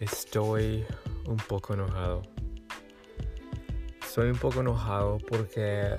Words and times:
Estoy 0.00 0.86
un 1.26 1.36
poco 1.36 1.74
enojado. 1.74 2.22
Estoy 4.00 4.30
un 4.30 4.38
poco 4.38 4.62
enojado 4.62 5.18
porque 5.18 5.94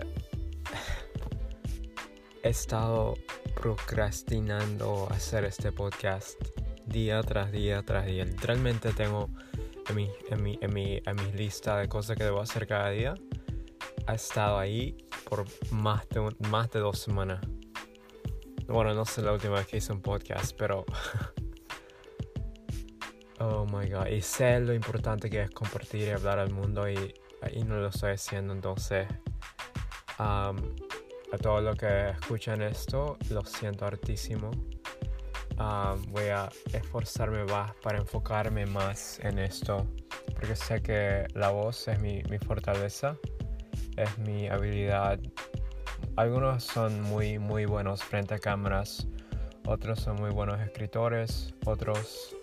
he 2.41 2.49
estado 2.49 3.13
procrastinando 3.53 5.07
hacer 5.11 5.45
este 5.45 5.71
podcast 5.71 6.33
día 6.87 7.21
tras 7.21 7.51
día 7.51 7.83
tras 7.83 8.07
día. 8.07 8.25
Literalmente 8.25 8.91
tengo 8.91 9.29
en 9.87 9.95
mi, 9.95 10.09
en 10.31 10.41
mi, 10.41 10.57
en 10.59 10.73
mi, 10.73 10.99
en 11.05 11.15
mi 11.15 11.31
lista 11.33 11.77
de 11.77 11.87
cosas 11.87 12.17
que 12.17 12.23
debo 12.23 12.41
hacer 12.41 12.65
cada 12.65 12.89
día. 12.89 13.13
Ha 14.07 14.15
estado 14.15 14.57
ahí 14.57 14.97
por 15.29 15.45
más 15.69 16.09
de, 16.09 16.27
más 16.49 16.71
de 16.71 16.79
dos 16.79 16.97
semanas. 16.97 17.39
Bueno, 18.67 18.95
no 18.95 19.05
sé 19.05 19.21
la 19.21 19.31
última 19.31 19.57
vez 19.57 19.67
que 19.67 19.77
hice 19.77 19.93
un 19.93 20.01
podcast, 20.01 20.55
pero... 20.57 20.85
oh 23.41 23.65
my 23.65 23.89
god. 23.89 24.07
Y 24.07 24.21
sé 24.21 24.59
lo 24.59 24.73
importante 24.73 25.29
que 25.29 25.41
es 25.43 25.51
compartir 25.51 26.07
y 26.07 26.11
hablar 26.11 26.39
al 26.39 26.51
mundo 26.51 26.89
y, 26.89 27.13
y 27.51 27.63
no 27.63 27.77
lo 27.77 27.87
estoy 27.87 28.11
haciendo. 28.11 28.53
Entonces, 28.53 29.07
a 30.17 30.53
todos 31.41 31.63
los 31.63 31.75
que 31.75 32.09
escuchan 32.09 32.61
esto, 32.61 33.17
lo 33.29 33.43
siento 33.43 33.85
hartísimo. 33.85 34.51
voy 36.09 36.25
a 36.25 36.49
esforzarme 36.73 37.45
más 37.45 37.73
para 37.81 37.97
enfocarme 37.97 38.65
más 38.65 39.19
en 39.19 39.39
esto. 39.39 39.87
Porque 40.35 40.55
sé 40.55 40.81
que 40.81 41.25
la 41.33 41.49
voz 41.49 41.87
es 41.87 41.99
mi, 41.99 42.23
mi 42.29 42.37
fortaleza. 42.37 43.17
Es 43.97 44.17
mi 44.19 44.47
habilidad 44.47 45.19
algunos 46.15 46.63
son 46.63 47.01
muy 47.01 47.39
muy 47.39 47.65
buenos 47.65 48.03
frente 48.03 48.33
a 48.35 48.39
cámaras, 48.39 49.07
otros 49.65 49.99
son 49.99 50.17
muy 50.17 50.29
buenos 50.29 50.59
escritores, 50.59 51.53
otros 51.65 52.35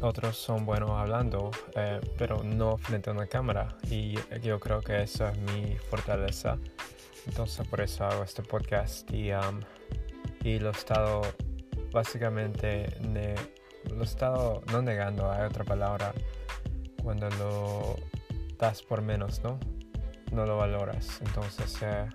otros 0.00 0.36
son 0.36 0.66
buenos 0.66 0.90
hablando, 0.90 1.50
eh, 1.76 2.00
pero 2.18 2.42
no 2.42 2.76
frente 2.76 3.10
a 3.10 3.12
una 3.12 3.26
cámara. 3.26 3.76
Y 3.90 4.14
yo 4.42 4.58
creo 4.60 4.80
que 4.80 5.02
eso 5.02 5.26
es 5.28 5.38
mi 5.38 5.76
fortaleza. 5.90 6.58
Entonces 7.26 7.66
por 7.68 7.80
eso 7.80 8.04
hago 8.04 8.24
este 8.24 8.42
podcast 8.42 9.08
y, 9.12 9.30
y 10.42 10.58
lo 10.58 10.68
he 10.68 10.72
estado 10.72 11.22
básicamente, 11.92 12.88
lo 13.90 14.00
he 14.00 14.04
estado 14.04 14.62
no 14.72 14.82
negando, 14.82 15.30
hay 15.30 15.44
otra 15.44 15.64
palabra 15.64 16.12
cuando 17.02 17.28
lo 17.30 17.96
das 18.58 18.82
por 18.82 19.02
menos, 19.02 19.42
¿no? 19.42 19.58
No 20.32 20.46
lo 20.46 20.56
valoras. 20.56 21.20
Entonces, 21.20 21.76
eh, 21.82 22.08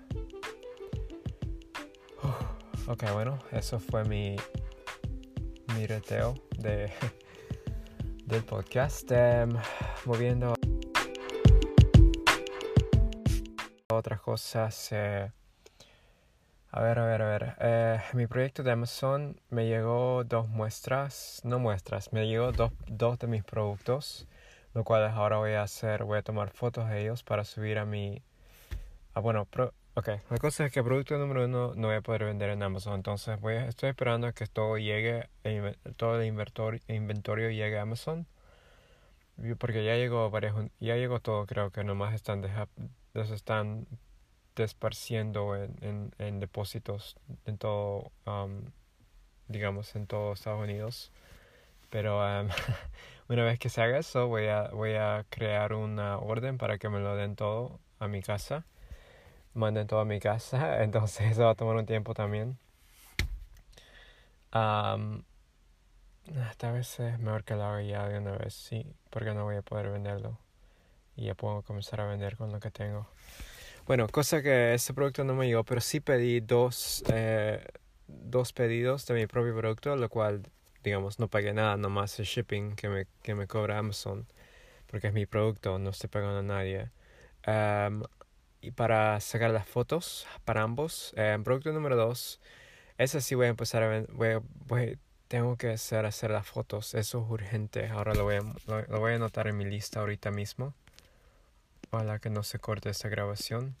ok, 2.88 3.12
bueno, 3.12 3.38
eso 3.52 3.78
fue 3.78 4.04
mi, 4.04 4.36
mi 5.74 5.86
reteo 5.86 6.34
de, 6.58 6.92
del 8.24 8.42
podcast. 8.44 9.10
Em, 9.12 9.50
moviendo 10.04 10.54
otras 13.92 14.20
cosas. 14.20 14.88
Eh, 14.92 15.30
a 16.70 16.82
ver, 16.82 16.98
a 16.98 17.06
ver, 17.06 17.22
a 17.22 17.28
ver. 17.28 17.56
Eh, 17.60 18.00
mi 18.14 18.26
proyecto 18.26 18.62
de 18.62 18.72
Amazon 18.72 19.40
me 19.50 19.66
llegó 19.66 20.24
dos 20.24 20.48
muestras, 20.48 21.40
no 21.44 21.58
muestras, 21.58 22.12
me 22.12 22.26
llegó 22.26 22.52
dos, 22.52 22.72
dos 22.88 23.18
de 23.18 23.26
mis 23.26 23.44
productos 23.44 24.26
lo 24.74 24.84
cual 24.84 25.04
ahora 25.06 25.38
voy 25.38 25.52
a 25.52 25.62
hacer, 25.62 26.04
voy 26.04 26.18
a 26.18 26.22
tomar 26.22 26.50
fotos 26.50 26.88
de 26.88 27.02
ellos 27.02 27.22
para 27.22 27.44
subir 27.44 27.78
a 27.78 27.84
mi, 27.84 28.22
ah, 29.14 29.20
bueno, 29.20 29.46
ok, 29.98 30.08
la 30.30 30.38
cosa 30.38 30.64
es 30.64 30.72
que 30.72 30.78
el 30.78 30.84
producto 30.84 31.18
número 31.18 31.44
uno 31.44 31.74
no 31.74 31.88
voy 31.88 31.96
a 31.96 32.00
poder 32.00 32.24
vender 32.24 32.50
en 32.50 32.62
Amazon, 32.62 32.94
entonces 32.94 33.40
voy 33.40 33.54
estoy 33.56 33.90
esperando 33.90 34.28
a 34.28 34.32
que 34.32 34.46
todo 34.46 34.78
llegue, 34.78 35.28
todo 35.96 36.20
el 36.20 36.26
inventario 36.26 37.50
llegue 37.50 37.78
a 37.78 37.82
Amazon, 37.82 38.28
porque 39.58 39.84
ya 39.84 39.96
llegó 39.96 40.30
varias, 40.30 40.54
ya 40.78 40.94
llegó 40.94 41.18
todo, 41.18 41.46
creo 41.46 41.72
que 41.72 41.82
nomás 41.82 42.14
están 42.14 42.46
los 43.12 43.30
están 43.30 43.88
desparciendo 44.54 45.56
en, 45.56 45.76
en, 45.80 46.14
en, 46.18 46.38
depósitos 46.38 47.16
en 47.44 47.58
todo, 47.58 48.12
um, 48.26 48.62
digamos, 49.48 49.96
en 49.96 50.06
todo 50.06 50.32
Estados 50.32 50.62
Unidos. 50.62 51.10
Pero 51.90 52.18
um, 52.20 52.48
una 53.28 53.44
vez 53.44 53.58
que 53.58 53.68
se 53.68 53.82
haga 53.82 53.98
eso, 53.98 54.28
voy 54.28 54.46
a, 54.46 54.68
voy 54.68 54.94
a 54.94 55.24
crear 55.30 55.72
una 55.72 56.18
orden 56.18 56.58
para 56.58 56.78
que 56.78 56.88
me 56.88 57.00
lo 57.00 57.16
den 57.16 57.34
todo 57.36 57.80
a 57.98 58.08
mi 58.08 58.22
casa. 58.22 58.64
Manden 59.54 59.86
todo 59.86 60.00
a 60.00 60.04
mi 60.04 60.20
casa. 60.20 60.82
Entonces 60.82 61.32
eso 61.32 61.44
va 61.44 61.50
a 61.50 61.54
tomar 61.54 61.76
un 61.76 61.86
tiempo 61.86 62.14
también. 62.14 62.58
Um, 64.54 65.22
esta 66.50 66.72
vez 66.72 66.98
es 67.00 67.18
mejor 67.18 67.44
que 67.44 67.54
lo 67.54 67.64
haga 67.64 67.82
ya 67.82 68.08
de 68.08 68.18
una 68.18 68.36
vez, 68.36 68.54
sí, 68.54 68.86
porque 69.10 69.34
no 69.34 69.44
voy 69.44 69.56
a 69.56 69.62
poder 69.62 69.90
venderlo. 69.90 70.38
Y 71.16 71.26
ya 71.26 71.34
puedo 71.34 71.62
comenzar 71.62 72.00
a 72.00 72.06
vender 72.06 72.36
con 72.36 72.52
lo 72.52 72.60
que 72.60 72.70
tengo. 72.70 73.08
Bueno, 73.86 74.06
cosa 74.08 74.42
que 74.42 74.74
este 74.74 74.94
producto 74.94 75.24
no 75.24 75.34
me 75.34 75.46
llegó, 75.46 75.64
pero 75.64 75.80
sí 75.80 76.00
pedí 76.00 76.40
dos, 76.40 77.02
eh, 77.08 77.64
dos 78.06 78.52
pedidos 78.52 79.06
de 79.06 79.14
mi 79.14 79.26
propio 79.26 79.56
producto, 79.56 79.96
lo 79.96 80.08
cual 80.08 80.42
digamos, 80.82 81.18
no 81.18 81.28
pagué 81.28 81.52
nada, 81.52 81.76
nomás 81.76 82.18
el 82.18 82.26
shipping 82.26 82.74
que 82.74 82.88
me, 82.88 83.06
que 83.22 83.34
me 83.34 83.46
cobra 83.46 83.78
Amazon, 83.78 84.26
porque 84.86 85.08
es 85.08 85.12
mi 85.12 85.26
producto, 85.26 85.78
no 85.78 85.90
estoy 85.90 86.08
pagando 86.08 86.38
a 86.38 86.42
nadie. 86.42 86.90
Y 88.60 88.72
para 88.72 89.20
sacar 89.20 89.50
las 89.50 89.68
fotos 89.68 90.26
para 90.44 90.62
ambos, 90.62 91.14
um, 91.16 91.44
producto 91.44 91.72
número 91.72 91.96
dos, 91.96 92.40
ese 92.98 93.20
sí 93.20 93.34
voy 93.34 93.46
a 93.46 93.50
empezar 93.50 93.82
a 93.82 94.04
voy, 94.12 94.40
voy, 94.66 94.98
tengo 95.28 95.56
que 95.56 95.70
hacer, 95.72 96.06
hacer 96.06 96.30
las 96.30 96.46
fotos, 96.46 96.94
eso 96.94 97.22
es 97.22 97.30
urgente, 97.30 97.88
ahora 97.88 98.14
lo 98.14 98.24
voy, 98.24 98.36
a, 98.36 98.40
lo, 98.66 99.00
voy 99.00 99.12
a 99.12 99.16
anotar 99.16 99.46
en 99.46 99.56
mi 99.56 99.64
lista 99.64 100.00
ahorita 100.00 100.30
mismo. 100.30 100.74
Ojalá 101.90 102.18
que 102.18 102.30
no 102.30 102.42
se 102.42 102.58
corte 102.58 102.90
esta 102.90 103.08
grabación. 103.08 103.76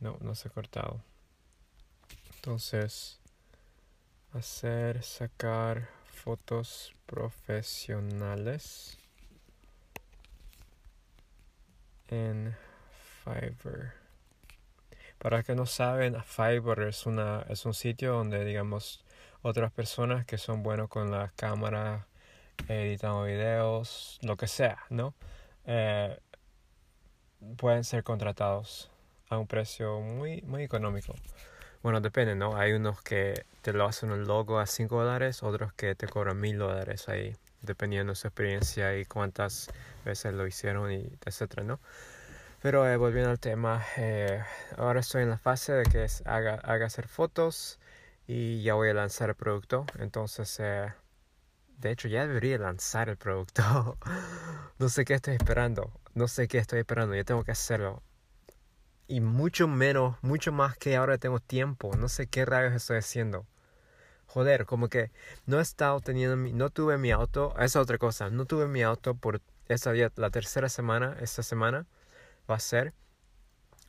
No, 0.00 0.18
no 0.20 0.34
se 0.36 0.48
ha 0.48 0.50
cortado. 0.52 1.02
Entonces, 2.36 3.18
hacer, 4.32 5.02
sacar 5.02 5.88
fotos 6.12 6.94
profesionales 7.06 8.98
en 12.08 12.56
Fiverr. 13.34 13.92
Para 15.18 15.42
que 15.42 15.54
no 15.54 15.66
saben, 15.66 16.16
Fiverr 16.22 16.88
es, 16.88 17.06
una, 17.06 17.44
es 17.48 17.66
un 17.66 17.74
sitio 17.74 18.12
donde, 18.12 18.44
digamos, 18.44 19.04
otras 19.42 19.72
personas 19.72 20.24
que 20.26 20.38
son 20.38 20.62
buenos 20.62 20.88
con 20.88 21.10
la 21.10 21.32
cámara, 21.36 22.06
editando 22.68 23.24
videos, 23.24 24.18
lo 24.22 24.36
que 24.36 24.46
sea, 24.46 24.78
¿no? 24.90 25.14
Eh, 25.66 26.18
pueden 27.56 27.84
ser 27.84 28.02
contratados 28.02 28.90
a 29.28 29.38
un 29.38 29.46
precio 29.46 30.00
muy, 30.00 30.42
muy 30.42 30.62
económico. 30.62 31.14
Bueno, 31.82 32.00
depende, 32.00 32.34
¿no? 32.34 32.56
Hay 32.56 32.72
unos 32.72 33.02
que 33.02 33.44
te 33.62 33.72
lo 33.72 33.84
hacen 33.84 34.10
un 34.10 34.26
logo 34.26 34.58
a 34.58 34.66
5 34.66 35.02
dólares, 35.02 35.42
otros 35.42 35.72
que 35.72 35.94
te 35.94 36.08
cobran 36.08 36.40
1000 36.40 36.58
dólares 36.58 37.08
ahí, 37.08 37.36
dependiendo 37.62 38.12
de 38.12 38.16
su 38.16 38.26
experiencia 38.26 38.96
y 38.98 39.04
cuántas 39.04 39.68
veces 40.04 40.34
lo 40.34 40.46
hicieron 40.46 40.92
y 40.92 41.12
etcétera, 41.24 41.62
¿no? 41.62 41.80
Pero 42.68 42.86
eh, 42.86 42.98
volviendo 42.98 43.30
al 43.30 43.40
tema, 43.40 43.82
eh, 43.96 44.42
ahora 44.76 45.00
estoy 45.00 45.22
en 45.22 45.30
la 45.30 45.38
fase 45.38 45.72
de 45.72 45.84
que 45.84 46.06
haga, 46.26 46.56
haga 46.56 46.84
hacer 46.84 47.08
fotos 47.08 47.78
y 48.26 48.62
ya 48.62 48.74
voy 48.74 48.90
a 48.90 48.92
lanzar 48.92 49.30
el 49.30 49.36
producto. 49.36 49.86
Entonces, 49.98 50.54
eh, 50.60 50.92
de 51.78 51.90
hecho, 51.90 52.08
ya 52.08 52.26
debería 52.26 52.58
lanzar 52.58 53.08
el 53.08 53.16
producto. 53.16 53.96
no 54.78 54.90
sé 54.90 55.06
qué 55.06 55.14
estoy 55.14 55.36
esperando. 55.36 55.90
No 56.12 56.28
sé 56.28 56.46
qué 56.46 56.58
estoy 56.58 56.80
esperando. 56.80 57.14
Ya 57.14 57.24
tengo 57.24 57.42
que 57.42 57.52
hacerlo 57.52 58.02
y 59.06 59.22
mucho 59.22 59.66
menos, 59.66 60.16
mucho 60.20 60.52
más 60.52 60.76
que 60.76 60.94
ahora 60.94 61.16
tengo 61.16 61.40
tiempo. 61.40 61.96
No 61.96 62.10
sé 62.10 62.26
qué 62.26 62.44
rayos 62.44 62.74
estoy 62.74 62.98
haciendo. 62.98 63.46
Joder, 64.26 64.66
como 64.66 64.88
que 64.88 65.10
no 65.46 65.58
he 65.58 65.62
estado 65.62 66.00
teniendo, 66.00 66.36
mi, 66.36 66.52
no 66.52 66.68
tuve 66.68 66.98
mi 66.98 67.12
auto, 67.12 67.54
esa 67.54 67.64
es 67.64 67.76
otra 67.76 67.96
cosa, 67.96 68.28
no 68.28 68.44
tuve 68.44 68.68
mi 68.68 68.82
auto 68.82 69.14
por 69.14 69.40
día, 69.68 70.12
la 70.16 70.28
tercera 70.28 70.68
semana, 70.68 71.16
esta 71.22 71.42
semana 71.42 71.86
va 72.50 72.56
a 72.56 72.60
ser, 72.60 72.94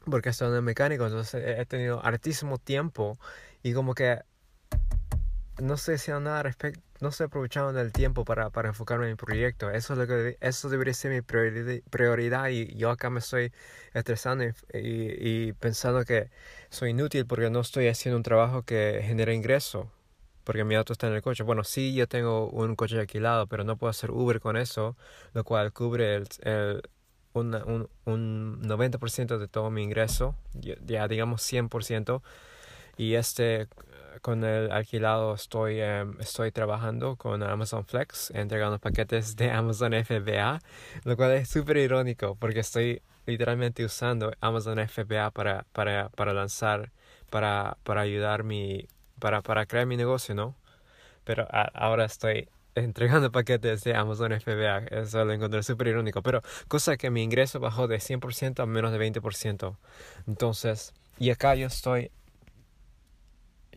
porque 0.09 0.29
estoy 0.29 0.49
en 0.49 0.55
el 0.55 0.61
mecánico, 0.61 1.05
entonces 1.05 1.43
he 1.45 1.65
tenido 1.65 2.03
hartísimo 2.05 2.57
tiempo 2.57 3.19
y 3.63 3.73
como 3.73 3.93
que 3.93 4.21
no 5.61 5.73
estoy 5.75 5.95
haciendo 5.95 6.21
nada 6.21 6.43
respecto, 6.43 6.81
no 7.01 7.09
estoy 7.09 7.25
aprovechando 7.25 7.73
del 7.73 7.91
tiempo 7.91 8.25
para, 8.25 8.49
para 8.49 8.69
enfocarme 8.69 9.05
en 9.05 9.11
mi 9.11 9.15
proyecto. 9.15 9.69
Eso, 9.71 9.93
es 9.93 9.99
lo 9.99 10.07
que, 10.07 10.37
eso 10.41 10.69
debería 10.69 10.93
ser 10.93 11.11
mi 11.11 11.21
prioridad, 11.21 12.49
y 12.49 12.75
yo 12.75 12.89
acá 12.89 13.09
me 13.09 13.19
estoy 13.19 13.51
estresando 13.93 14.43
y, 14.45 14.53
y, 14.73 15.53
pensando 15.53 16.03
que 16.05 16.29
soy 16.69 16.91
inútil 16.91 17.25
porque 17.25 17.49
no 17.49 17.61
estoy 17.61 17.87
haciendo 17.87 18.17
un 18.17 18.23
trabajo 18.23 18.63
que 18.63 19.01
genera 19.03 19.33
ingreso. 19.33 19.91
Porque 20.43 20.63
mi 20.63 20.73
auto 20.73 20.93
está 20.93 21.07
en 21.07 21.13
el 21.13 21.21
coche. 21.21 21.43
Bueno, 21.43 21.63
sí, 21.63 21.93
yo 21.93 22.07
tengo 22.07 22.49
un 22.49 22.75
coche 22.75 22.99
alquilado, 22.99 23.45
pero 23.45 23.63
no 23.63 23.77
puedo 23.77 23.91
hacer 23.91 24.09
Uber 24.09 24.39
con 24.39 24.57
eso, 24.57 24.97
lo 25.33 25.43
cual 25.43 25.71
cubre 25.73 26.15
el, 26.15 26.27
el 26.41 26.81
un, 27.33 27.55
un, 27.55 27.89
un 28.05 28.61
90% 28.63 29.37
de 29.37 29.47
todo 29.47 29.69
mi 29.69 29.83
ingreso, 29.83 30.35
ya, 30.53 30.75
ya 30.85 31.07
digamos 31.07 31.41
100%. 31.41 32.21
Y 32.97 33.13
este 33.15 33.67
con 34.21 34.43
el 34.43 34.71
alquilado 34.71 35.33
estoy, 35.33 35.79
em, 35.81 36.19
estoy 36.19 36.51
trabajando 36.51 37.15
con 37.15 37.41
Amazon 37.43 37.85
Flex, 37.85 38.31
entregando 38.31 38.79
paquetes 38.79 39.35
de 39.35 39.51
Amazon 39.51 39.93
FBA, 39.93 40.59
lo 41.03 41.15
cual 41.15 41.31
es 41.33 41.49
súper 41.49 41.77
irónico 41.77 42.35
porque 42.35 42.59
estoy 42.59 43.01
literalmente 43.25 43.85
usando 43.85 44.33
Amazon 44.41 44.79
FBA 44.87 45.31
para, 45.31 45.65
para, 45.71 46.09
para 46.09 46.33
lanzar, 46.33 46.91
para, 47.29 47.77
para 47.83 48.01
ayudar 48.01 48.43
mi, 48.43 48.87
para, 49.19 49.41
para 49.41 49.65
crear 49.65 49.85
mi 49.85 49.97
negocio, 49.97 50.35
¿no? 50.35 50.55
Pero 51.23 51.47
ahora 51.51 52.05
estoy 52.05 52.49
entregando 52.75 53.31
paquetes 53.31 53.83
de 53.83 53.95
Amazon 53.95 54.39
FBA. 54.39 54.85
Eso 54.91 55.25
lo 55.25 55.33
encontré 55.33 55.63
súper 55.63 55.87
irónico. 55.87 56.21
Pero 56.21 56.41
cosa 56.67 56.97
que 56.97 57.09
mi 57.09 57.23
ingreso 57.23 57.59
bajó 57.59 57.87
de 57.87 57.97
100% 57.97 58.61
a 58.61 58.65
menos 58.65 58.91
de 58.91 58.99
20%. 58.99 59.75
Entonces, 60.27 60.93
y 61.17 61.31
acá 61.31 61.55
yo 61.55 61.67
estoy, 61.67 62.11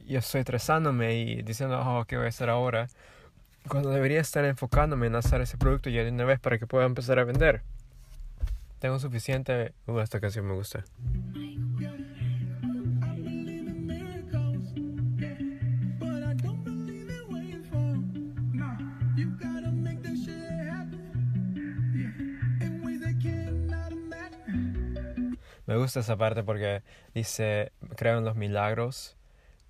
yo 0.07 0.19
estoy 0.19 0.41
estresándome 0.41 1.15
y 1.17 1.43
diciendo, 1.43 1.81
oh, 1.85 2.05
¿qué 2.07 2.17
voy 2.17 2.27
a 2.27 2.29
hacer 2.29 2.51
ahora? 2.51 2.89
Cuando 3.69 3.91
debería 3.91 4.21
estar 4.21 4.45
enfocándome 4.45 5.07
en 5.07 5.15
hacer 5.15 5.41
ese 5.41 5.57
producto 5.57 5.89
ya 5.89 6.05
de 6.05 6.11
una 6.11 6.25
vez 6.25 6.41
para 6.41 6.59
que 6.59 6.67
pueda 6.67 6.85
empezar 6.85 7.19
a 7.19 7.25
vender. 7.25 7.63
Tengo 8.81 8.99
suficiente. 8.99 9.73
Uh, 9.87 10.01
esta 10.01 10.19
canción 10.19 10.47
me 10.47 10.55
gusta. 10.55 10.85
Me 25.73 25.79
gusta 25.79 26.01
esa 26.01 26.19
parte 26.19 26.43
porque 26.43 26.83
dice, 27.15 27.73
creo 27.97 28.19
en 28.19 28.27
los 28.27 28.37
milagros, 28.37 29.17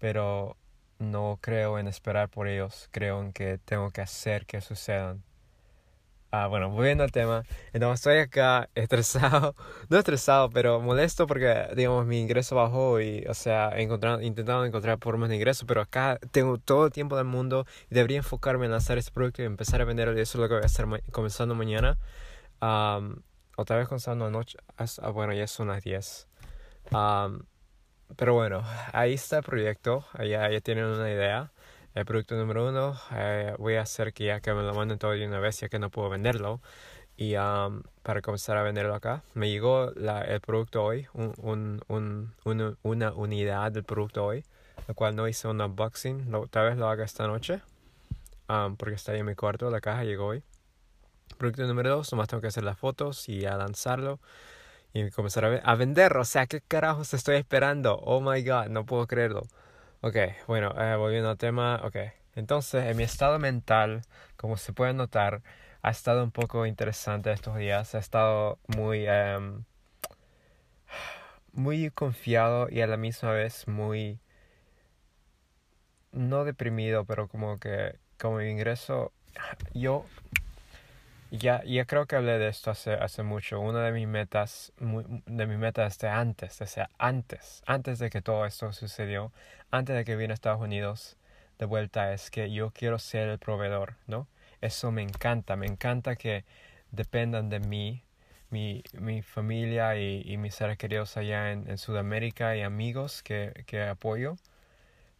pero 0.00 0.56
no 0.98 1.38
creo 1.40 1.78
en 1.78 1.86
esperar 1.86 2.28
por 2.28 2.48
ellos, 2.48 2.88
creo 2.90 3.20
en 3.20 3.32
que 3.32 3.58
tengo 3.58 3.88
que 3.92 4.00
hacer 4.00 4.44
que 4.44 4.60
sucedan. 4.60 5.22
Ah, 6.32 6.48
bueno, 6.48 6.70
volviendo 6.70 7.04
al 7.04 7.12
tema, 7.12 7.44
entonces 7.72 8.00
estoy 8.00 8.18
acá 8.18 8.68
estresado, 8.74 9.54
no 9.90 9.96
estresado, 9.96 10.50
pero 10.50 10.80
molesto 10.80 11.28
porque, 11.28 11.68
digamos, 11.76 12.04
mi 12.04 12.20
ingreso 12.20 12.56
bajó 12.56 13.00
y, 13.00 13.24
o 13.28 13.34
sea, 13.34 13.70
he 13.76 13.82
intentado 13.82 14.64
encontrar 14.64 14.98
formas 15.00 15.28
de 15.28 15.36
ingreso, 15.36 15.66
pero 15.66 15.82
acá 15.82 16.18
tengo 16.32 16.58
todo 16.58 16.86
el 16.86 16.92
tiempo 16.92 17.16
del 17.16 17.26
mundo 17.26 17.64
y 17.92 17.94
debería 17.94 18.16
enfocarme 18.16 18.64
en 18.64 18.72
lanzar 18.72 18.98
este 18.98 19.12
producto 19.12 19.42
y 19.42 19.44
empezar 19.44 19.80
a 19.80 19.84
venderlo 19.84 20.18
y 20.18 20.22
eso 20.22 20.38
es 20.38 20.42
lo 20.42 20.48
que 20.48 20.54
voy 20.54 20.64
a 20.64 20.66
estar 20.66 20.84
comenzando 21.12 21.54
mañana 21.54 21.96
otra 23.56 23.76
vez 23.76 23.88
comenzando 23.88 24.26
anoche, 24.26 24.58
ah, 24.76 25.10
bueno, 25.10 25.32
ya 25.32 25.46
son 25.46 25.68
las 25.68 25.82
10. 25.82 26.28
pero 28.16 28.34
bueno, 28.34 28.62
ahí 28.92 29.14
está 29.14 29.38
el 29.38 29.44
proyecto, 29.44 30.04
ya, 30.18 30.50
ya 30.50 30.60
tienen 30.60 30.84
una 30.84 31.10
idea. 31.10 31.52
El 31.94 32.06
producto 32.06 32.34
número 32.36 32.68
uno, 32.68 32.98
eh, 33.12 33.54
voy 33.58 33.74
a 33.74 33.82
hacer 33.82 34.14
que 34.14 34.24
ya 34.24 34.40
que 34.40 34.54
me 34.54 34.62
lo 34.62 34.72
manden 34.74 34.98
todo 34.98 35.10
de 35.10 35.26
una 35.26 35.40
vez, 35.40 35.60
ya 35.60 35.68
que 35.68 35.78
no 35.78 35.90
puedo 35.90 36.08
venderlo. 36.08 36.62
Y 37.16 37.34
para 38.02 38.22
comenzar 38.22 38.56
a 38.56 38.62
venderlo 38.62 38.94
acá, 38.94 39.22
me 39.34 39.50
llegó 39.50 39.92
la, 39.94 40.22
el 40.22 40.40
producto 40.40 40.82
hoy, 40.82 41.06
un, 41.12 41.34
un, 41.88 42.34
un, 42.44 42.78
una 42.82 43.12
unidad 43.12 43.70
del 43.72 43.84
producto 43.84 44.24
hoy, 44.24 44.44
lo 44.88 44.94
cual 44.94 45.14
no 45.14 45.28
hice 45.28 45.46
un 45.48 45.60
unboxing, 45.60 46.32
tal 46.50 46.70
vez 46.70 46.78
lo 46.78 46.88
haga 46.88 47.04
esta 47.04 47.26
noche, 47.26 47.60
porque 48.78 48.94
está 48.94 49.12
ahí 49.12 49.20
en 49.20 49.26
mi 49.26 49.34
cuarto, 49.34 49.70
la 49.70 49.80
caja 49.80 50.04
llegó 50.04 50.26
hoy. 50.26 50.42
Producto 51.38 51.66
número 51.66 51.90
dos, 51.90 52.12
nomás 52.12 52.28
tengo 52.28 52.40
que 52.40 52.48
hacer 52.48 52.64
las 52.64 52.78
fotos 52.78 53.28
y 53.28 53.46
a 53.46 53.56
lanzarlo 53.56 54.20
y 54.92 55.10
comenzar 55.10 55.44
a, 55.44 55.56
a 55.58 55.74
venderlo. 55.74 56.22
O 56.22 56.24
sea, 56.24 56.46
¿qué 56.46 56.60
carajos 56.60 57.14
estoy 57.14 57.36
esperando? 57.36 57.96
Oh 57.98 58.20
my 58.20 58.42
god, 58.44 58.66
no 58.68 58.84
puedo 58.86 59.06
creerlo. 59.06 59.42
Ok, 60.02 60.16
bueno, 60.46 60.74
eh, 60.78 60.96
volviendo 60.96 61.30
al 61.30 61.38
tema. 61.38 61.80
Ok, 61.84 61.96
entonces 62.34 62.84
en 62.86 62.96
mi 62.96 63.04
estado 63.04 63.38
mental, 63.38 64.02
como 64.36 64.56
se 64.56 64.72
puede 64.72 64.94
notar, 64.94 65.42
ha 65.82 65.90
estado 65.90 66.24
un 66.24 66.30
poco 66.30 66.66
interesante 66.66 67.32
estos 67.32 67.56
días. 67.56 67.94
Ha 67.94 67.98
estado 67.98 68.58
muy, 68.76 69.06
em, 69.06 69.64
muy 71.52 71.90
confiado 71.90 72.68
y 72.70 72.80
a 72.80 72.86
la 72.86 72.96
misma 72.96 73.32
vez 73.32 73.68
muy, 73.68 74.20
no 76.12 76.44
deprimido, 76.44 77.04
pero 77.04 77.28
como 77.28 77.58
que, 77.58 77.98
como 78.18 78.38
mi 78.38 78.50
ingreso, 78.50 79.12
yo 79.74 80.04
ya, 81.32 81.62
ya 81.64 81.86
creo 81.86 82.06
que 82.06 82.16
hablé 82.16 82.38
de 82.38 82.48
esto 82.48 82.70
hace, 82.70 82.92
hace 82.92 83.22
mucho. 83.22 83.58
Una 83.60 83.82
de 83.84 83.92
mis 83.92 84.06
metas, 84.06 84.72
de 84.78 85.46
mis 85.46 85.58
metas 85.58 85.98
de 85.98 86.08
antes, 86.08 86.52
sea, 86.54 86.90
antes, 86.98 87.62
antes 87.66 87.98
de 87.98 88.10
que 88.10 88.20
todo 88.22 88.44
esto 88.46 88.72
sucedió, 88.72 89.32
antes 89.70 89.96
de 89.96 90.04
que 90.04 90.16
vine 90.16 90.32
a 90.32 90.34
Estados 90.34 90.60
Unidos 90.60 91.16
de 91.58 91.64
vuelta, 91.66 92.12
es 92.12 92.30
que 92.30 92.52
yo 92.52 92.70
quiero 92.72 92.98
ser 92.98 93.28
el 93.30 93.38
proveedor, 93.38 93.96
¿no? 94.06 94.28
Eso 94.60 94.92
me 94.92 95.02
encanta, 95.02 95.56
me 95.56 95.66
encanta 95.66 96.16
que 96.16 96.44
dependan 96.90 97.48
de 97.48 97.60
mí, 97.60 98.02
mi, 98.50 98.82
mi 98.92 99.22
familia 99.22 99.96
y, 99.96 100.22
y 100.26 100.36
mis 100.36 100.54
seres 100.54 100.76
queridos 100.78 101.16
allá 101.16 101.52
en, 101.52 101.68
en 101.70 101.78
Sudamérica 101.78 102.56
y 102.56 102.62
amigos 102.62 103.22
que, 103.22 103.64
que 103.66 103.82
apoyo. 103.82 104.36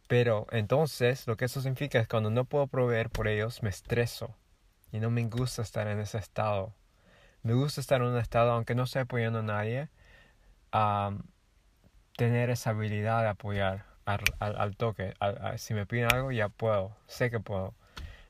Pero 0.07 0.47
entonces 0.51 1.27
lo 1.27 1.37
que 1.37 1.45
eso 1.45 1.61
significa 1.61 1.99
es 1.99 2.07
cuando 2.07 2.29
no 2.29 2.45
puedo 2.45 2.67
proveer 2.67 3.09
por 3.09 3.27
ellos, 3.27 3.63
me 3.63 3.69
estreso 3.69 4.35
y 4.93 4.99
no 4.99 5.09
me 5.09 5.25
gusta 5.25 5.63
estar 5.63 5.87
en 5.87 5.99
ese 5.99 6.19
estado. 6.19 6.73
Me 7.41 7.53
gusta 7.53 7.81
estar 7.81 7.99
en 8.01 8.07
un 8.07 8.17
estado, 8.17 8.51
aunque 8.51 8.75
no 8.75 8.83
esté 8.83 8.99
apoyando 8.99 9.39
a 9.39 9.41
nadie, 9.41 9.89
tener 12.15 12.49
esa 12.51 12.69
habilidad 12.69 13.23
de 13.23 13.29
apoyar 13.29 13.85
al, 14.05 14.77
toque. 14.77 15.13
si 15.57 15.73
me 15.73 15.85
piden 15.85 16.13
algo, 16.13 16.31
ya 16.31 16.49
puedo, 16.49 16.95
sé 17.07 17.31
que 17.31 17.39
puedo. 17.39 17.73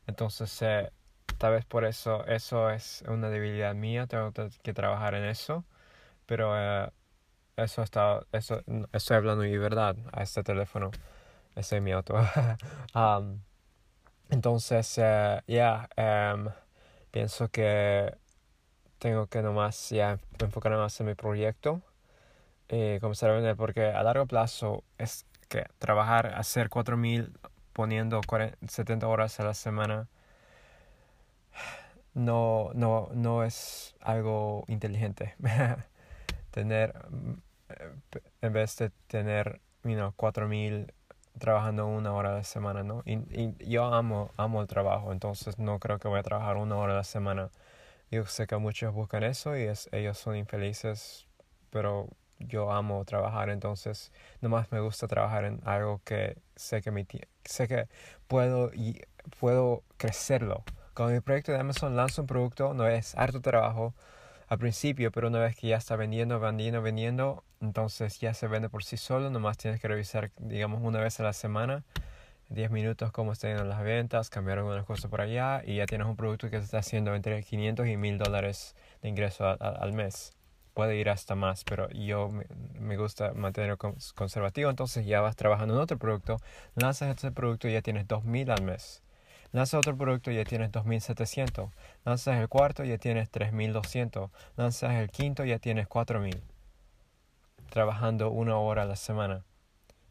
Entonces, 0.08 0.90
tal 1.38 1.54
vez 1.54 1.66
por 1.66 1.86
eso, 1.86 2.26
eso 2.28 2.70
es 2.70 3.04
una 3.08 3.30
debilidad 3.30 3.76
mía, 3.76 4.08
tengo 4.08 4.32
que 4.64 4.74
trabajar 4.74 5.16
en 5.16 5.26
eso. 5.26 5.66
Pero 6.26 6.54
eh, 6.58 6.90
eso 7.58 7.84
está, 7.84 8.26
eso, 8.32 8.64
estoy 8.94 9.18
hablando 9.18 9.44
de 9.44 9.58
verdad 9.58 9.98
a 10.14 10.24
este 10.24 10.44
teléfono. 10.44 10.92
Ese 11.56 11.78
es 11.78 11.84
mi 11.84 11.92
auto. 11.92 12.16
Entonces, 14.30 14.98
eh, 14.98 15.42
ya, 15.48 15.90
em, 15.96 16.50
pienso 17.12 17.50
que 17.50 18.16
tengo 19.00 19.28
que 19.28 19.42
nomás 19.42 19.90
ya 19.90 20.20
enfocarme 20.40 20.78
más 20.78 21.00
en 21.02 21.08
mi 21.08 21.16
proyecto 21.16 21.82
y 22.70 23.00
comenzar 23.00 23.32
a 23.32 23.34
vender 23.36 23.56
porque 23.58 23.88
a 23.88 24.04
largo 24.04 24.26
plazo 24.28 24.84
es 24.98 25.26
que 25.50 25.66
trabajar, 25.80 26.28
hacer 26.36 26.70
4000 26.70 27.34
poniendo 27.74 28.22
70 28.68 29.08
horas 29.08 29.40
a 29.40 29.44
la 29.46 29.54
semana 29.54 30.08
no, 32.14 32.72
no, 32.74 33.10
no 33.14 33.44
es 33.44 33.96
algo 34.02 34.66
inteligente. 34.68 35.36
tener, 36.52 36.94
en 38.42 38.54
vez 38.54 38.78
de 38.78 38.92
tener, 39.08 39.62
you 39.84 39.96
know, 39.96 40.14
4000 40.16 40.94
trabajando 41.40 41.88
una 41.88 42.14
hora 42.14 42.32
a 42.32 42.34
la 42.36 42.44
semana, 42.44 42.84
¿no? 42.84 43.04
Y, 43.06 43.56
yo 43.70 43.86
amo, 43.86 44.32
amo 44.38 44.62
el 44.62 44.68
trabajo, 44.68 45.12
entonces 45.12 45.58
no 45.60 45.80
creo 45.80 46.00
que 46.00 46.08
voy 46.08 46.20
a 46.20 46.24
trabajar 46.24 46.58
una 46.58 46.78
hora 46.78 46.94
a 46.94 46.98
la 46.98 47.04
semana. 47.04 47.50
Yo 48.12 48.26
sé 48.26 48.48
que 48.48 48.58
muchos 48.58 48.94
buscan 48.94 49.24
eso 49.24 49.58
y 49.58 49.64
es, 49.64 49.90
ellos 49.92 50.18
son 50.18 50.36
infelices, 50.36 51.28
pero 51.72 52.08
yo 52.40 52.72
amo 52.72 53.04
trabajar, 53.06 53.50
entonces 53.50 54.12
nomás 54.42 54.72
me 54.72 54.80
gusta 54.80 55.08
trabajar 55.08 55.46
en 55.46 55.62
algo 55.66 56.02
que 56.04 56.38
sé 56.56 56.82
que, 56.82 56.92
mi, 56.92 57.08
sé 57.46 57.68
que 57.68 57.88
puedo, 58.28 58.72
y 58.74 59.02
puedo 59.40 59.84
crecerlo. 59.98 60.64
Con 60.94 61.12
mi 61.12 61.20
proyecto 61.22 61.52
de 61.52 61.60
Amazon 61.60 61.96
lanzo 61.96 62.22
un 62.22 62.28
producto, 62.28 62.74
no 62.74 62.88
es 62.88 63.16
harto 63.16 63.42
trabajo, 63.42 63.96
al 64.54 64.60
principio, 64.60 65.12
pero 65.12 65.30
una 65.30 65.40
vez 65.40 65.56
que 65.56 65.68
ya 65.68 65.78
está 65.78 65.96
vendiendo, 65.96 66.40
vendiendo, 66.40 66.82
vendiendo, 66.82 67.44
entonces 67.60 68.20
ya 68.20 68.34
se 68.36 68.48
vende 68.48 68.70
por 68.70 68.84
sí 68.84 68.98
solo, 68.98 69.32
nomás 69.32 69.58
tienes 69.58 69.82
que 69.82 69.88
revisar, 69.88 70.32
digamos, 70.38 70.82
una 70.84 71.00
vez 71.00 71.20
a 71.20 71.24
la 71.24 71.34
semana, 71.34 71.84
10 72.50 72.70
minutos 72.70 73.12
cómo 73.12 73.32
están 73.34 73.68
las 73.68 73.82
ventas, 73.84 74.30
cambiar 74.30 74.60
algunas 74.60 74.86
cosas 74.86 75.10
por 75.10 75.22
allá 75.22 75.64
y 75.66 75.78
ya 75.78 75.88
tienes 75.88 76.06
un 76.06 76.16
producto 76.16 76.52
que 76.52 76.60
se 76.60 76.66
está 76.66 76.78
haciendo 76.78 77.16
entre 77.16 77.42
500 77.42 77.88
y 77.88 77.98
1000 77.98 78.18
dólares 78.20 78.76
de 79.02 79.10
ingreso 79.10 79.58
al 79.60 79.94
mes. 79.94 80.34
Puede 80.76 80.98
ir 80.98 81.10
hasta 81.10 81.34
más, 81.36 81.64
pero 81.64 81.90
yo 81.90 82.30
me, 82.30 82.96
gusta 82.98 83.34
mantenerlo 83.34 83.78
conservativo, 83.78 84.70
entonces 84.70 85.06
ya 85.06 85.22
vas 85.22 85.36
trabajando 85.36 85.74
en 85.74 85.82
otro 85.82 85.98
producto, 85.98 86.38
lanzas 86.76 87.10
este 87.10 87.32
producto 87.32 87.68
y 87.68 87.74
ya 87.74 87.82
tienes 87.82 88.08
2000 88.08 88.52
al 88.52 88.62
mes 88.62 89.03
Lanzas 89.54 89.76
otro 89.78 89.96
producto 89.96 90.32
y 90.32 90.36
ya 90.36 90.44
tienes 90.44 90.72
2700. 90.72 91.70
Lanzas 92.04 92.40
el 92.40 92.50
cuarto 92.50 92.84
y 92.84 92.90
ya 92.90 92.98
tienes 92.98 93.30
3200. 93.30 94.32
Lanzas 94.58 94.94
el 94.94 95.10
quinto 95.10 95.46
y 95.46 95.50
ya 95.50 95.60
tienes 95.60 95.88
4000. 95.88 96.42
Trabajando 97.70 98.32
una 98.32 98.58
hora 98.58 98.82
a 98.82 98.86
la 98.86 98.96
semana. 98.96 99.44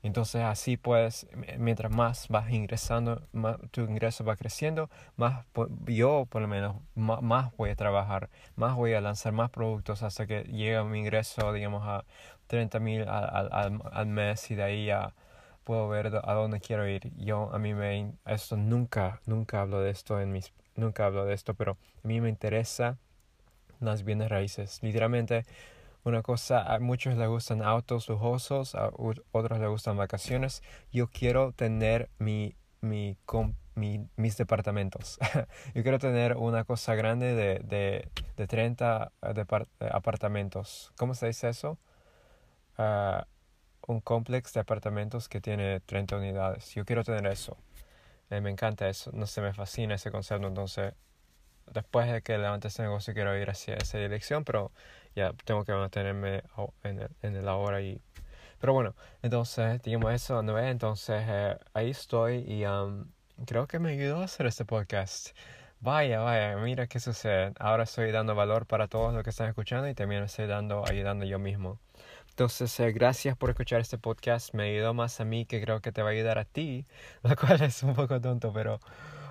Entonces 0.02 0.42
así 0.42 0.76
puedes, 0.76 1.28
mientras 1.58 1.92
más 1.92 2.26
vas 2.28 2.50
ingresando, 2.50 3.22
más, 3.32 3.56
tu 3.70 3.82
ingreso 3.82 4.24
va 4.24 4.36
creciendo, 4.36 4.90
más 5.16 5.46
yo 5.86 6.26
por 6.28 6.42
lo 6.42 6.48
menos, 6.48 6.76
más, 6.96 7.56
voy 7.56 7.70
a 7.70 7.76
trabajar, 7.76 8.28
más 8.56 8.74
voy 8.74 8.94
a 8.94 9.00
lanzar 9.00 9.32
más 9.32 9.50
productos 9.50 10.02
hasta 10.02 10.26
que 10.26 10.42
llegue 10.44 10.82
mi 10.84 10.98
ingreso, 10.98 11.52
digamos, 11.52 11.86
a 11.86 12.04
30 12.48 12.80
mil 12.80 13.02
al, 13.02 13.48
al, 13.52 13.80
al, 13.92 14.06
mes 14.06 14.50
y 14.50 14.56
de 14.56 14.62
ahí 14.64 14.90
a 14.90 15.14
puedo 15.64 15.88
ver 15.88 16.08
a 16.22 16.32
dónde 16.34 16.60
quiero 16.60 16.88
ir. 16.88 17.12
Yo, 17.16 17.52
a 17.52 17.58
mí 17.58 17.74
me, 17.74 18.12
esto 18.26 18.56
nunca, 18.56 19.20
nunca 19.26 19.60
hablo 19.60 19.80
de 19.80 19.90
esto 19.90 20.20
en 20.20 20.32
mis, 20.32 20.52
nunca 20.76 21.06
hablo 21.06 21.24
de 21.24 21.34
esto, 21.34 21.54
pero 21.54 21.78
a 22.04 22.08
mí 22.08 22.20
me 22.20 22.28
interesa 22.28 22.98
las 23.80 24.04
bienes 24.04 24.28
raíces. 24.28 24.82
Literalmente, 24.82 25.44
una 26.04 26.22
cosa, 26.22 26.62
a 26.62 26.78
muchos 26.80 27.16
les 27.16 27.28
gustan 27.28 27.62
autos 27.62 28.08
lujosos, 28.08 28.74
a 28.74 28.90
otros 29.32 29.58
les 29.58 29.68
gustan 29.68 29.96
vacaciones. 29.96 30.62
Yo 30.92 31.08
quiero 31.08 31.52
tener 31.52 32.10
mi, 32.18 32.56
mi, 32.80 33.16
mis 34.16 34.36
departamentos. 34.36 35.18
Yo 35.74 35.82
quiero 35.82 35.98
tener 35.98 36.36
una 36.36 36.64
cosa 36.64 36.94
grande 36.94 37.34
de, 37.34 37.60
de, 37.60 38.08
de 38.36 38.46
30 38.46 39.12
apartamentos. 39.92 40.92
¿Cómo 40.96 41.14
se 41.14 41.26
dice 41.26 41.48
eso? 41.48 41.78
Uh, 42.78 43.22
un 43.86 44.00
complex 44.00 44.52
de 44.52 44.60
apartamentos 44.60 45.28
que 45.28 45.40
tiene 45.40 45.80
30 45.80 46.16
unidades. 46.16 46.74
Yo 46.74 46.84
quiero 46.84 47.04
tener 47.04 47.26
eso. 47.26 47.56
Eh, 48.30 48.40
me 48.40 48.50
encanta 48.50 48.88
eso. 48.88 49.10
No 49.12 49.26
se 49.26 49.40
me 49.40 49.52
fascina 49.52 49.94
ese 49.96 50.10
concepto. 50.10 50.46
Entonces, 50.48 50.94
después 51.72 52.10
de 52.10 52.22
que 52.22 52.38
levante 52.38 52.68
ese 52.68 52.82
negocio, 52.82 53.14
quiero 53.14 53.36
ir 53.36 53.50
hacia 53.50 53.76
esa 53.76 53.98
dirección, 53.98 54.44
pero 54.44 54.72
ya 55.14 55.32
tengo 55.44 55.64
que 55.64 55.72
mantenerme 55.72 56.42
en 56.84 57.00
el, 57.00 57.10
en 57.22 57.36
el 57.36 57.48
ahora 57.48 57.80
y 57.82 58.00
pero 58.62 58.74
bueno, 58.74 58.94
entonces 59.22 59.82
digamos 59.82 60.12
eso, 60.14 60.40
¿no 60.44 60.56
Entonces 60.56 61.24
eh, 61.26 61.58
ahí 61.74 61.90
estoy 61.90 62.44
y 62.46 62.62
creo 63.44 63.66
que 63.66 63.80
me 63.80 63.90
ayudó 63.90 64.18
a 64.20 64.24
hacer 64.26 64.46
este 64.46 64.64
podcast. 64.64 65.36
Vaya, 65.80 66.20
vaya, 66.20 66.56
mira 66.58 66.86
qué 66.86 67.00
sucede. 67.00 67.52
Ahora 67.58 67.82
estoy 67.82 68.12
dando 68.12 68.36
valor 68.36 68.66
para 68.66 68.86
todos 68.86 69.12
los 69.14 69.24
que 69.24 69.30
están 69.30 69.48
escuchando 69.48 69.88
y 69.88 69.94
también 69.94 70.22
estoy 70.22 70.46
dando, 70.46 70.84
ayudando 70.88 71.24
yo 71.24 71.40
mismo. 71.40 71.80
Entonces, 72.32 72.80
eh, 72.80 72.92
gracias 72.92 73.36
por 73.36 73.50
escuchar 73.50 73.80
este 73.82 73.98
podcast. 73.98 74.54
Me 74.54 74.70
ayudó 74.70 74.94
más 74.94 75.20
a 75.20 75.24
mí 75.26 75.44
que 75.44 75.60
creo 75.60 75.80
que 75.82 75.92
te 75.92 76.02
va 76.02 76.08
a 76.08 76.12
ayudar 76.12 76.38
a 76.38 76.44
ti, 76.46 76.86
lo 77.22 77.36
cual 77.36 77.60
es 77.62 77.82
un 77.82 77.94
poco 77.94 78.20
tonto, 78.22 78.52
pero 78.54 78.80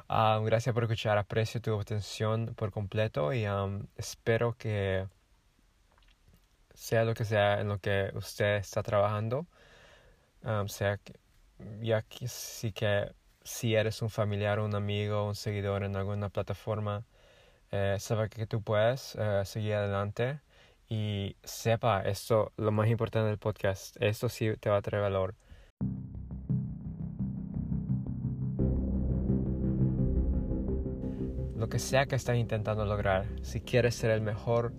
um, 0.10 0.46
gracias 0.46 0.74
por 0.74 0.84
escuchar. 0.84 1.18
Aprecio 1.18 1.62
tu 1.62 1.80
atención 1.80 2.54
por 2.56 2.72
completo 2.72 3.34
y 3.34 3.48
um, 3.48 3.88
espero 3.98 4.56
que 4.58 5.08
sea 6.74 7.04
lo 7.04 7.14
que 7.16 7.26
sea 7.26 7.62
en 7.62 7.70
lo 7.70 7.80
que 7.80 8.12
usted 8.16 8.58
está 8.58 8.84
trabajando, 8.84 9.48
um, 10.44 10.68
sea 10.68 10.98
que, 10.98 11.14
ya 11.82 12.04
que 12.04 12.28
sí 12.28 12.72
que 12.72 13.14
si 13.44 13.76
eres 13.76 14.02
un 14.04 14.10
familiar, 14.12 14.60
un 14.60 14.76
amigo, 14.76 15.28
un 15.28 15.36
seguidor 15.36 15.84
en 15.84 15.96
alguna 15.96 16.30
plataforma, 16.30 17.04
eh, 17.72 17.98
sepa 18.00 18.30
que 18.30 18.48
tú 18.48 18.62
puedes 18.64 19.16
eh, 19.20 19.44
seguir 19.46 19.76
adelante 19.76 20.40
y 20.92 21.38
sepa 21.42 22.02
esto, 22.02 22.52
lo 22.58 22.74
más 22.74 22.90
importante 22.90 23.30
del 23.30 23.38
podcast, 23.38 23.96
esto 24.02 24.28
sí 24.28 24.50
te 24.60 24.70
va 24.70 24.76
a 24.76 24.82
traer 24.82 25.02
valor. 25.02 25.36
Lo 31.56 31.70
que 31.70 31.80
sea 31.80 32.08
que 32.08 32.18
estés 32.18 32.36
intentando 32.36 32.84
lograr, 32.84 33.26
si 33.42 33.62
quieres 33.62 33.96
ser 33.96 34.12
el 34.12 34.20
mejor 34.20 34.74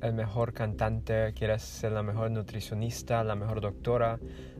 el 0.00 0.14
mejor 0.14 0.54
cantante, 0.54 1.34
quieres 1.34 1.60
ser 1.62 1.92
la 1.92 2.02
mejor 2.02 2.30
nutricionista, 2.30 3.22
la 3.24 3.34
mejor 3.34 3.60
doctora, 3.60 4.18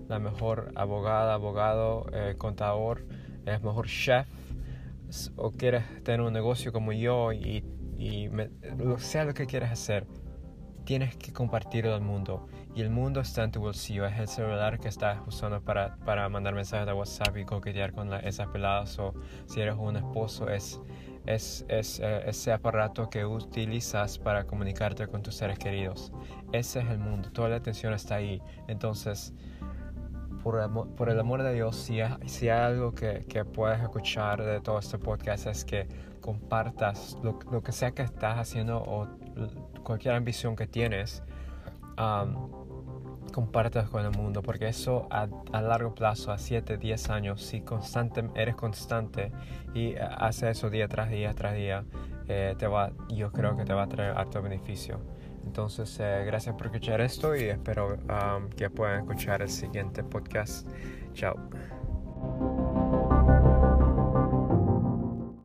la 0.09 0.19
mejor 0.19 0.73
abogada, 0.75 1.33
abogado, 1.33 2.05
eh, 2.13 2.35
contador, 2.37 3.07
el 3.47 3.63
mejor 3.63 3.87
chef, 3.87 4.29
o 5.37 5.53
quieres 5.53 5.85
tener 6.05 6.21
un 6.21 6.35
negocio 6.35 6.71
como 6.71 6.93
yo 6.93 7.33
y, 7.33 7.65
y 7.99 8.31
sea 8.99 9.25
lo 9.25 9.35
que 9.35 9.47
quieres 9.47 9.71
hacer, 9.71 10.07
tienes 10.85 11.17
que 11.17 11.33
compartirlo 11.33 11.95
al 11.95 12.01
mundo. 12.01 12.47
Y 12.75 12.81
el 12.81 12.91
mundo 12.91 13.21
está 13.21 13.45
en 13.45 13.51
tu 13.51 13.61
bolsillo, 13.61 14.07
es 14.07 14.19
el 14.19 14.29
celular 14.29 14.79
que 14.79 14.89
estás 14.89 15.19
usando 15.27 15.61
para, 15.61 15.97
para 15.97 16.29
mandar 16.29 16.55
mensajes 16.55 16.87
de 16.87 16.93
WhatsApp 16.93 17.37
y 17.37 17.45
coquetear 17.45 17.93
con 17.93 18.13
esas 18.15 18.47
peladas, 18.49 18.99
o 18.99 19.15
si 19.47 19.61
eres 19.61 19.75
un 19.77 19.97
esposo, 19.97 20.49
es 20.49 20.81
es, 21.29 21.65
eh, 21.69 22.23
ese 22.27 22.53
aparato 22.53 23.11
que 23.11 23.25
utilizas 23.27 24.19
para 24.19 24.45
comunicarte 24.45 25.07
con 25.09 25.23
tus 25.23 25.35
seres 25.35 25.59
queridos. 25.59 26.13
Ese 26.53 26.81
es 26.81 26.89
el 26.89 26.99
mundo, 26.99 27.31
toda 27.31 27.51
la 27.51 27.57
atención 27.57 27.93
está 27.93 28.17
ahí. 28.17 28.41
Entonces, 28.67 29.35
por, 30.43 31.09
el 31.09 31.21
amor 31.21 31.43
de 31.43 31.55
Dios, 31.55 31.77
si, 31.77 32.01
hay 32.01 32.49
algo 32.49 32.95
que, 32.95 33.45
puedes 33.53 33.81
escuchar 33.81 34.43
de 34.45 34.61
todo 34.61 34.79
este 34.79 34.99
podcast 34.99 35.47
es 35.47 35.65
que 35.65 35.87
compartas 36.21 37.17
lo, 37.23 37.39
que 37.63 37.73
sea 37.73 37.93
que 37.93 38.03
estás 38.03 38.39
haciendo 38.39 38.79
o 38.79 39.09
cualquier 39.83 40.15
ambición 40.15 40.57
que 40.57 40.67
tienes 40.67 41.23
compartas 43.33 43.89
con 43.89 44.05
el 44.05 44.11
mundo, 44.11 44.43
porque 44.43 44.69
eso 44.69 45.07
a, 45.11 45.29
a, 45.53 45.63
largo 45.63 45.95
plazo, 45.95 46.33
a 46.33 46.39
7, 46.39 46.79
10 46.79 47.11
años, 47.11 47.43
si 47.43 47.61
constante, 47.61 48.25
eres 48.35 48.57
constante 48.57 49.33
y 49.75 49.95
haces 49.97 50.59
eso 50.59 50.71
día 50.71 50.89
tras 50.89 51.11
día 51.11 51.33
tras 51.35 51.55
día, 51.55 51.85
eh, 52.29 52.55
te 52.59 52.67
va, 52.67 52.91
yo 53.09 53.33
creo 53.33 53.57
que 53.57 53.65
te 53.65 53.73
va 53.73 53.85
a 53.85 53.87
traer 53.87 54.17
harto 54.17 54.43
beneficio. 54.43 55.01
Entonces, 55.49 55.97
eh, 55.99 56.25
gracias 56.27 56.55
por 56.57 56.67
escuchar 56.67 57.01
esto 57.01 57.35
y 57.35 57.45
espero 57.45 57.97
ah, 58.11 58.39
que 58.55 58.69
puedan 58.69 59.01
escuchar 59.01 59.41
el 59.41 59.49
siguiente 59.49 60.05
podcast. 60.05 60.69
Chao. 61.15 61.37